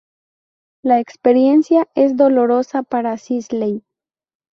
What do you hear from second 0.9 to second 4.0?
experiencia es dolorosa para Sisley.